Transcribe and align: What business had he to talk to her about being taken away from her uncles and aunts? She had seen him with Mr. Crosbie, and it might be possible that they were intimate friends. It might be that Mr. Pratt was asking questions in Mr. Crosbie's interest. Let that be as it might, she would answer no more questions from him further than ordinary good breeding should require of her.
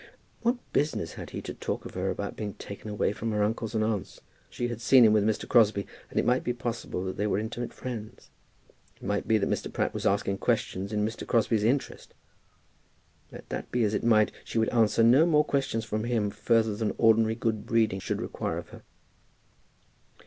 What 0.41 0.57
business 0.73 1.13
had 1.13 1.29
he 1.29 1.43
to 1.43 1.53
talk 1.53 1.83
to 1.83 1.99
her 1.99 2.09
about 2.09 2.35
being 2.35 2.55
taken 2.55 2.89
away 2.89 3.13
from 3.13 3.31
her 3.33 3.43
uncles 3.43 3.75
and 3.75 3.83
aunts? 3.83 4.19
She 4.49 4.67
had 4.67 4.81
seen 4.81 5.05
him 5.05 5.13
with 5.13 5.23
Mr. 5.23 5.47
Crosbie, 5.47 5.85
and 6.09 6.17
it 6.17 6.25
might 6.25 6.43
be 6.43 6.53
possible 6.53 7.03
that 7.05 7.17
they 7.17 7.27
were 7.27 7.37
intimate 7.37 7.71
friends. 7.71 8.31
It 8.95 9.03
might 9.03 9.27
be 9.27 9.37
that 9.37 9.47
Mr. 9.47 9.71
Pratt 9.71 9.93
was 9.93 10.07
asking 10.07 10.39
questions 10.39 10.91
in 10.91 11.05
Mr. 11.05 11.27
Crosbie's 11.27 11.61
interest. 11.63 12.15
Let 13.31 13.47
that 13.49 13.69
be 13.71 13.83
as 13.83 13.93
it 13.93 14.03
might, 14.03 14.31
she 14.43 14.57
would 14.57 14.69
answer 14.69 15.03
no 15.03 15.27
more 15.27 15.45
questions 15.45 15.85
from 15.85 16.05
him 16.05 16.31
further 16.31 16.75
than 16.75 16.95
ordinary 16.97 17.35
good 17.35 17.67
breeding 17.67 17.99
should 17.99 18.21
require 18.23 18.57
of 18.57 18.69
her. 18.69 18.81